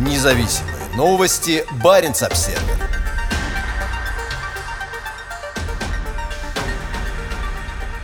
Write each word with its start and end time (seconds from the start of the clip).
Независимые 0.00 0.76
новости. 0.96 1.62
Барин 1.84 2.12
обсерва 2.12 2.58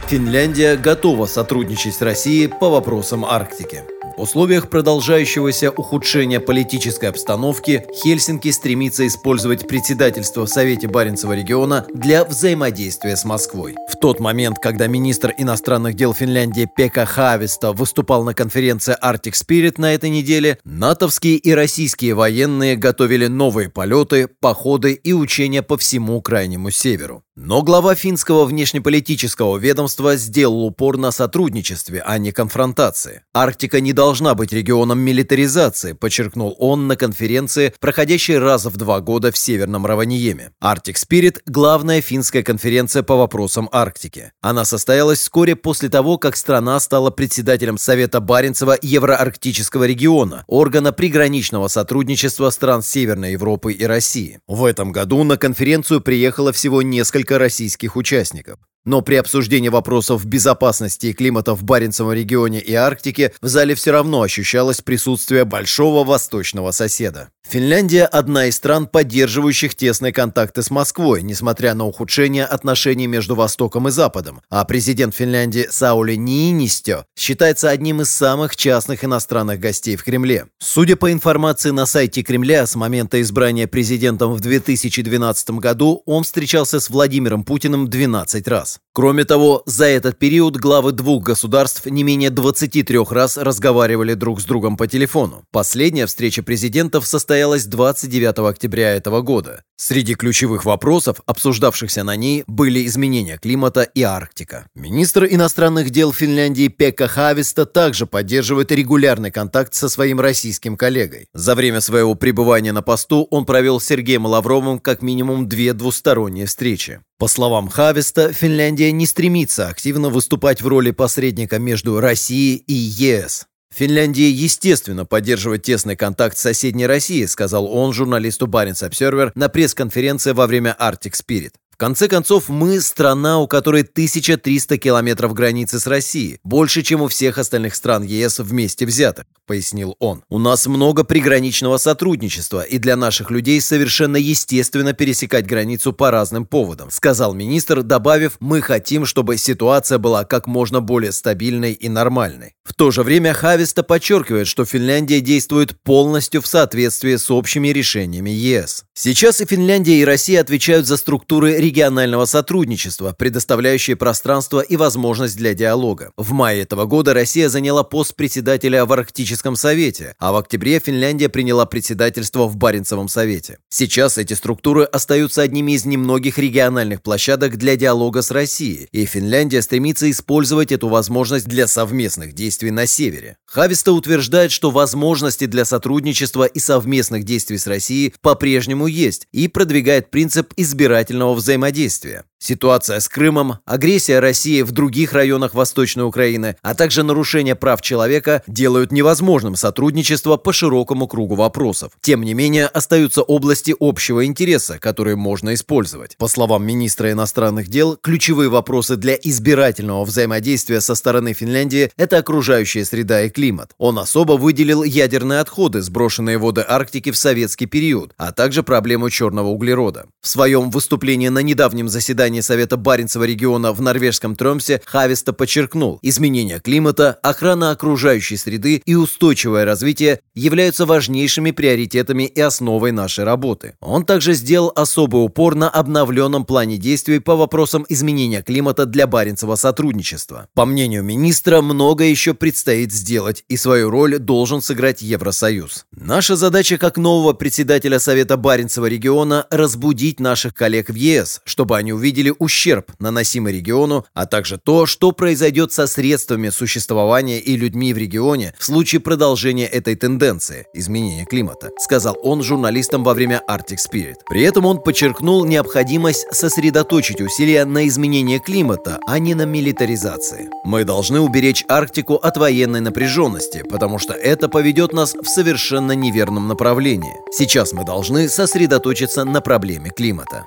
Финляндия 0.06 0.76
готова 0.76 1.24
сотрудничать 1.24 1.94
с 1.94 2.02
Россией 2.02 2.48
по 2.48 2.68
вопросам 2.68 3.24
Арктики. 3.24 3.95
В 4.16 4.22
условиях 4.22 4.70
продолжающегося 4.70 5.70
ухудшения 5.70 6.40
политической 6.40 7.10
обстановки 7.10 7.84
Хельсинки 8.02 8.50
стремится 8.50 9.06
использовать 9.06 9.68
председательство 9.68 10.46
в 10.46 10.48
Совете 10.48 10.88
Баренцева 10.88 11.34
региона 11.34 11.84
для 11.92 12.24
взаимодействия 12.24 13.14
с 13.14 13.26
Москвой. 13.26 13.76
В 13.92 13.96
тот 14.00 14.18
момент, 14.18 14.56
когда 14.58 14.86
министр 14.86 15.34
иностранных 15.36 15.96
дел 15.96 16.14
Финляндии 16.14 16.66
Пека 16.74 17.04
Хависта 17.04 17.72
выступал 17.72 18.24
на 18.24 18.32
конференции 18.32 18.96
Arctic 19.02 19.34
Spirit 19.34 19.74
на 19.76 19.92
этой 19.92 20.08
неделе, 20.08 20.58
натовские 20.64 21.36
и 21.36 21.52
российские 21.52 22.14
военные 22.14 22.76
готовили 22.76 23.26
новые 23.26 23.68
полеты, 23.68 24.28
походы 24.40 24.94
и 24.94 25.12
учения 25.12 25.62
по 25.62 25.76
всему 25.76 26.22
Крайнему 26.22 26.70
Северу. 26.70 27.22
Но 27.36 27.60
глава 27.60 27.94
финского 27.94 28.46
внешнеполитического 28.46 29.58
ведомства 29.58 30.16
сделал 30.16 30.64
упор 30.64 30.96
на 30.96 31.10
сотрудничестве, 31.10 32.02
а 32.02 32.16
не 32.16 32.32
конфронтации. 32.32 33.24
Арктика 33.34 33.78
не 33.82 33.92
должна 33.92 34.05
быть 34.34 34.52
регионом 34.52 34.98
милитаризации, 35.00 35.92
подчеркнул 35.92 36.54
он 36.58 36.86
на 36.86 36.96
конференции, 36.96 37.74
проходящей 37.80 38.38
раз 38.38 38.64
в 38.64 38.76
два 38.76 39.00
года 39.00 39.32
в 39.32 39.38
Северном 39.38 39.86
Раваниеме. 39.86 40.52
Arctic 40.62 40.94
Spirit– 40.94 41.40
главная 41.46 42.00
финская 42.00 42.42
конференция 42.42 43.02
по 43.02 43.16
вопросам 43.16 43.68
Арктики. 43.72 44.32
Она 44.40 44.64
состоялась 44.64 45.18
вскоре 45.18 45.56
после 45.56 45.88
того, 45.88 46.18
как 46.18 46.36
страна 46.36 46.78
стала 46.80 47.10
председателем 47.10 47.78
Совета 47.78 48.20
Баренцева 48.20 48.78
Евроарктического 48.80 49.84
региона, 49.84 50.44
органа 50.46 50.92
приграничного 50.92 51.68
сотрудничества 51.68 52.50
стран 52.50 52.82
Северной 52.82 53.32
Европы 53.32 53.72
и 53.72 53.84
России. 53.84 54.38
В 54.46 54.64
этом 54.64 54.92
году 54.92 55.24
на 55.24 55.36
конференцию 55.36 56.00
приехало 56.00 56.52
всего 56.52 56.82
несколько 56.82 57.38
российских 57.38 57.96
участников. 57.96 58.58
Но 58.86 59.02
при 59.02 59.16
обсуждении 59.16 59.68
вопросов 59.68 60.24
безопасности 60.24 61.08
и 61.08 61.12
климата 61.12 61.54
в 61.54 61.64
Баренцевом 61.64 62.12
регионе 62.12 62.60
и 62.60 62.72
Арктике 62.72 63.32
в 63.42 63.48
зале 63.48 63.74
все 63.74 63.90
равно 63.90 64.22
ощущалось 64.22 64.80
присутствие 64.80 65.44
большого 65.44 66.04
восточного 66.04 66.70
соседа. 66.70 67.28
Финляндия– 67.48 68.06
одна 68.12 68.46
из 68.46 68.56
стран, 68.56 68.88
поддерживающих 68.88 69.76
тесные 69.76 70.12
контакты 70.12 70.62
с 70.62 70.70
Москвой, 70.70 71.22
несмотря 71.22 71.74
на 71.74 71.86
ухудшение 71.86 72.44
отношений 72.44 73.06
между 73.06 73.36
Востоком 73.36 73.86
и 73.86 73.92
Западом. 73.92 74.40
А 74.50 74.64
президент 74.64 75.14
Финляндии 75.14 75.68
Саули 75.70 76.16
Ниинистё 76.16 77.04
считается 77.16 77.70
одним 77.70 78.00
из 78.00 78.10
самых 78.10 78.56
частных 78.56 79.04
иностранных 79.04 79.60
гостей 79.60 79.94
в 79.94 80.02
Кремле. 80.02 80.46
Судя 80.58 80.96
по 80.96 81.12
информации 81.12 81.70
на 81.70 81.86
сайте 81.86 82.22
Кремля, 82.22 82.66
с 82.66 82.74
момента 82.74 83.20
избрания 83.20 83.68
президентом 83.68 84.32
в 84.32 84.40
2012 84.40 85.50
году 85.50 86.02
он 86.04 86.24
встречался 86.24 86.80
с 86.80 86.90
Владимиром 86.90 87.44
Путиным 87.44 87.88
12 87.88 88.48
раз. 88.48 88.75
Кроме 88.92 89.24
того, 89.24 89.62
за 89.66 89.84
этот 89.86 90.18
период 90.18 90.56
главы 90.56 90.92
двух 90.92 91.22
государств 91.22 91.84
не 91.86 92.02
менее 92.02 92.30
23 92.30 92.98
раз 93.10 93.36
разговаривали 93.36 94.14
друг 94.14 94.40
с 94.40 94.44
другом 94.44 94.76
по 94.76 94.86
телефону. 94.86 95.44
Последняя 95.50 96.06
встреча 96.06 96.42
президентов 96.42 97.06
состоялась 97.06 97.56
состоялась 97.56 97.66
29 97.66 98.38
октября 98.50 98.94
этого 98.94 99.20
года. 99.20 99.62
Среди 99.76 100.14
ключевых 100.14 100.64
вопросов, 100.64 101.20
обсуждавшихся 101.26 102.02
на 102.02 102.16
ней, 102.16 102.44
были 102.46 102.86
изменения 102.86 103.36
климата 103.36 103.82
и 103.82 104.02
Арктика. 104.02 104.66
Министр 104.74 105.26
иностранных 105.26 105.90
дел 105.90 106.12
Финляндии 106.12 106.68
Пекка 106.68 107.08
Хависта 107.08 107.66
также 107.66 108.06
поддерживает 108.06 108.72
регулярный 108.72 109.30
контакт 109.30 109.74
со 109.74 109.88
своим 109.88 110.20
российским 110.20 110.76
коллегой. 110.76 111.26
За 111.34 111.54
время 111.54 111.80
своего 111.80 112.14
пребывания 112.14 112.72
на 112.72 112.82
посту 112.82 113.26
он 113.30 113.44
провел 113.44 113.80
с 113.80 113.86
Сергеем 113.86 114.24
Лавровым 114.24 114.78
как 114.78 115.02
минимум 115.02 115.48
две 115.48 115.72
двусторонние 115.72 116.46
встречи. 116.46 117.00
По 117.18 117.28
словам 117.28 117.68
Хависта, 117.68 118.32
Финляндия 118.32 118.65
не 118.70 119.06
стремится 119.06 119.68
активно 119.68 120.08
выступать 120.08 120.62
в 120.62 120.66
роли 120.66 120.90
посредника 120.90 121.58
между 121.58 122.00
Россией 122.00 122.56
и 122.56 122.72
ЕС. 122.72 123.46
Финляндия, 123.74 124.30
естественно, 124.30 125.04
поддерживает 125.04 125.62
тесный 125.62 125.96
контакт 125.96 126.38
с 126.38 126.40
соседней 126.40 126.86
Россией, 126.86 127.26
сказал 127.26 127.66
он 127.66 127.92
журналисту 127.92 128.46
Баренц 128.46 128.82
Обсервер 128.82 129.32
на 129.34 129.48
пресс-конференции 129.48 130.32
во 130.32 130.46
время 130.46 130.74
Arctic 130.80 131.12
Spirit. 131.12 131.52
В 131.76 131.78
конце 131.78 132.08
концов, 132.08 132.48
мы– 132.48 132.80
страна, 132.80 133.38
у 133.38 133.46
которой 133.46 133.82
1300 133.82 134.78
километров 134.78 135.34
границы 135.34 135.78
с 135.78 135.86
Россией, 135.86 136.40
больше, 136.42 136.82
чем 136.82 137.02
у 137.02 137.08
всех 137.08 137.36
остальных 137.36 137.74
стран 137.74 138.02
ЕС 138.02 138.38
вместе 138.38 138.86
взятых, 138.86 139.26
пояснил 139.46 139.94
он. 139.98 140.22
У 140.30 140.38
нас 140.38 140.66
много 140.66 141.04
приграничного 141.04 141.76
сотрудничества, 141.76 142.62
и 142.62 142.78
для 142.78 142.96
наших 142.96 143.30
людей 143.30 143.60
совершенно 143.60 144.16
естественно 144.16 144.94
пересекать 144.94 145.44
границу 145.44 145.92
по 145.92 146.10
разным 146.10 146.46
поводам, 146.46 146.90
сказал 146.90 147.34
министр, 147.34 147.82
добавив, 147.82 148.38
мы 148.40 148.62
хотим, 148.62 149.04
чтобы 149.04 149.36
ситуация 149.36 149.98
была 149.98 150.24
как 150.24 150.46
можно 150.46 150.80
более 150.80 151.12
стабильной 151.12 151.72
и 151.72 151.90
нормальной. 151.90 152.54
В 152.64 152.72
то 152.72 152.90
же 152.90 153.02
время 153.02 153.34
Хависта 153.34 153.82
подчеркивает, 153.82 154.48
что 154.48 154.64
Финляндия 154.64 155.20
действует 155.20 155.78
полностью 155.82 156.40
в 156.40 156.46
соответствии 156.46 157.16
с 157.16 157.30
общими 157.30 157.68
решениями 157.68 158.30
ЕС. 158.30 158.86
Сейчас 158.94 159.42
и 159.42 159.46
Финляндия, 159.46 160.00
и 160.00 160.06
Россия 160.06 160.40
отвечают 160.40 160.86
за 160.86 160.96
структуры 160.96 161.65
регионального 161.66 162.26
сотрудничества, 162.26 163.14
предоставляющие 163.18 163.96
пространство 163.96 164.60
и 164.60 164.76
возможность 164.76 165.36
для 165.36 165.52
диалога. 165.52 166.12
В 166.16 166.32
мае 166.32 166.62
этого 166.62 166.84
года 166.84 167.12
Россия 167.12 167.48
заняла 167.48 167.82
пост 167.82 168.14
председателя 168.14 168.84
в 168.84 168.92
Арктическом 168.92 169.56
совете, 169.56 170.14
а 170.18 170.32
в 170.32 170.36
октябре 170.36 170.78
Финляндия 170.78 171.28
приняла 171.28 171.66
председательство 171.66 172.46
в 172.46 172.56
Баренцевом 172.56 173.08
совете. 173.08 173.58
Сейчас 173.68 174.16
эти 174.16 174.34
структуры 174.34 174.84
остаются 174.84 175.42
одними 175.42 175.72
из 175.72 175.84
немногих 175.84 176.38
региональных 176.38 177.02
площадок 177.02 177.56
для 177.56 177.76
диалога 177.76 178.22
с 178.22 178.30
Россией, 178.30 178.88
и 178.92 179.04
Финляндия 179.04 179.60
стремится 179.60 180.08
использовать 180.08 180.70
эту 180.70 180.88
возможность 180.88 181.46
для 181.46 181.66
совместных 181.66 182.32
действий 182.32 182.70
на 182.70 182.86
севере. 182.86 183.38
Хависта 183.46 183.92
утверждает, 183.92 184.50
что 184.50 184.70
возможности 184.70 185.46
для 185.46 185.64
сотрудничества 185.64 186.44
и 186.44 186.58
совместных 186.58 187.24
действий 187.24 187.58
с 187.58 187.66
Россией 187.66 188.12
по-прежнему 188.20 188.86
есть 188.86 189.28
и 189.32 189.48
продвигает 189.48 190.10
принцип 190.10 190.52
избирательного 190.56 191.34
взаимодействия. 191.34 192.24
Ситуация 192.38 193.00
с 193.00 193.08
Крымом, 193.08 193.58
агрессия 193.64 194.18
России 194.18 194.60
в 194.60 194.70
других 194.70 195.14
районах 195.14 195.54
Восточной 195.54 196.04
Украины, 196.04 196.56
а 196.62 196.74
также 196.74 197.02
нарушение 197.02 197.54
прав 197.54 197.80
человека 197.80 198.42
делают 198.46 198.92
невозможным 198.92 199.56
сотрудничество 199.56 200.36
по 200.36 200.52
широкому 200.52 201.08
кругу 201.08 201.34
вопросов. 201.34 201.92
Тем 202.02 202.22
не 202.22 202.34
менее, 202.34 202.66
остаются 202.66 203.22
области 203.22 203.74
общего 203.80 204.26
интереса, 204.26 204.78
которые 204.78 205.16
можно 205.16 205.54
использовать. 205.54 206.16
По 206.18 206.28
словам 206.28 206.64
министра 206.64 207.10
иностранных 207.10 207.68
дел, 207.68 207.96
ключевые 207.96 208.50
вопросы 208.50 208.96
для 208.96 209.14
избирательного 209.14 210.04
взаимодействия 210.04 210.82
со 210.82 210.94
стороны 210.94 211.32
Финляндии– 211.32 211.90
это 211.96 212.18
окружающая 212.18 212.84
среда 212.84 213.22
и 213.22 213.30
климат. 213.30 213.72
Он 213.78 213.98
особо 213.98 214.32
выделил 214.32 214.82
ядерные 214.82 215.40
отходы, 215.40 215.80
сброшенные 215.80 216.36
в 216.36 216.42
воды 216.42 216.64
Арктики 216.68 217.10
в 217.10 217.16
советский 217.16 217.66
период, 217.66 218.12
а 218.18 218.32
также 218.32 218.62
проблему 218.62 219.08
черного 219.08 219.48
углерода. 219.48 220.06
В 220.20 220.28
своем 220.28 220.70
выступлении 220.70 221.28
на 221.28 221.38
недавнем 221.38 221.88
заседании 221.88 222.25
Совета 222.42 222.76
Баренцева 222.76 223.24
региона 223.24 223.72
в 223.72 223.80
норвежском 223.80 224.36
Тромсе 224.36 224.82
Хависта 224.84 225.32
подчеркнул, 225.32 225.98
изменение 226.02 226.60
климата, 226.60 227.18
охрана 227.22 227.70
окружающей 227.70 228.36
среды 228.36 228.82
и 228.84 228.94
устойчивое 228.94 229.64
развитие 229.64 230.20
являются 230.34 230.86
важнейшими 230.86 231.50
приоритетами 231.50 232.24
и 232.24 232.40
основой 232.40 232.92
нашей 232.92 233.24
работы. 233.24 233.74
Он 233.80 234.04
также 234.04 234.34
сделал 234.34 234.72
особый 234.74 235.24
упор 235.24 235.54
на 235.54 235.70
обновленном 235.70 236.44
плане 236.44 236.76
действий 236.76 237.18
по 237.18 237.36
вопросам 237.36 237.86
изменения 237.88 238.42
климата 238.42 238.86
для 238.86 239.06
Баренцева 239.06 239.54
сотрудничества. 239.54 240.48
По 240.54 240.66
мнению 240.66 241.02
министра, 241.02 241.62
многое 241.62 242.08
еще 242.08 242.34
предстоит 242.34 242.92
сделать, 242.92 243.44
и 243.48 243.56
свою 243.56 243.90
роль 243.90 244.18
должен 244.18 244.60
сыграть 244.60 245.02
Евросоюз. 245.02 245.86
Наша 245.92 246.36
задача 246.36 246.78
как 246.78 246.96
нового 246.96 247.32
председателя 247.32 247.98
Совета 247.98 248.36
Баренцева 248.36 248.86
региона– 248.86 249.46
разбудить 249.50 250.20
наших 250.20 250.54
коллег 250.54 250.90
в 250.90 250.94
ЕС, 250.94 251.40
чтобы 251.44 251.76
они 251.76 251.92
увидели 251.92 252.15
ущерб, 252.38 252.92
наносимый 252.98 253.52
региону, 253.52 254.04
а 254.14 254.26
также 254.26 254.58
то, 254.58 254.86
что 254.86 255.12
произойдет 255.12 255.72
со 255.72 255.86
средствами 255.86 256.50
существования 256.50 257.40
и 257.40 257.56
людьми 257.56 257.92
в 257.92 257.98
регионе 257.98 258.54
в 258.58 258.64
случае 258.64 259.00
продолжения 259.00 259.66
этой 259.66 259.94
тенденции– 259.94 260.66
изменения 260.74 261.24
климата, 261.24 261.70
сказал 261.78 262.16
он 262.22 262.42
журналистам 262.42 263.04
во 263.04 263.14
время 263.14 263.42
Arctic 263.48 263.78
Spirit. 263.78 264.16
При 264.28 264.42
этом 264.42 264.66
он 264.66 264.80
подчеркнул 264.82 265.44
необходимость 265.44 266.26
сосредоточить 266.30 267.20
усилия 267.20 267.64
на 267.64 267.86
изменении 267.88 268.38
климата, 268.38 268.98
а 269.06 269.18
не 269.18 269.34
на 269.34 269.44
милитаризации. 269.44 270.48
Мы 270.64 270.84
должны 270.84 271.20
уберечь 271.20 271.64
Арктику 271.68 272.14
от 272.14 272.36
военной 272.36 272.80
напряженности, 272.80 273.62
потому 273.68 273.98
что 273.98 274.12
это 274.14 274.48
поведет 274.48 274.92
нас 274.92 275.14
в 275.14 275.26
совершенно 275.26 275.92
неверном 275.92 276.48
направлении. 276.48 277.14
Сейчас 277.32 277.72
мы 277.72 277.84
должны 277.84 278.28
сосредоточиться 278.28 279.24
на 279.24 279.40
проблеме 279.40 279.90
климата. 279.90 280.46